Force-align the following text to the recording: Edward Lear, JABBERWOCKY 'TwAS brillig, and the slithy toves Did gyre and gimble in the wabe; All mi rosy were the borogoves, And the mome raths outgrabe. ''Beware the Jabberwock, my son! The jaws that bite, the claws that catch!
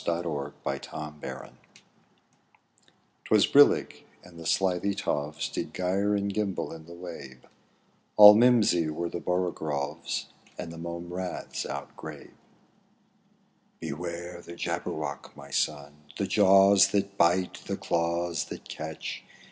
Edward 0.03 0.53
Lear, 0.65 0.79
JABBERWOCKY 0.79 1.51
'TwAS 3.25 3.45
brillig, 3.45 4.03
and 4.23 4.39
the 4.39 4.47
slithy 4.47 4.95
toves 4.95 5.47
Did 5.47 5.75
gyre 5.75 6.15
and 6.15 6.33
gimble 6.33 6.73
in 6.73 6.85
the 6.87 6.95
wabe; 6.95 7.43
All 8.17 8.33
mi 8.33 8.47
rosy 8.47 8.89
were 8.89 9.09
the 9.09 9.21
borogoves, 9.21 10.25
And 10.57 10.71
the 10.71 10.79
mome 10.79 11.13
raths 11.13 11.67
outgrabe. 11.67 12.31
''Beware 13.79 14.41
the 14.43 14.53
Jabberwock, 14.55 15.35
my 15.37 15.51
son! 15.51 15.97
The 16.17 16.25
jaws 16.25 16.87
that 16.93 17.15
bite, 17.15 17.59
the 17.67 17.77
claws 17.77 18.45
that 18.45 18.67
catch! 18.67 19.23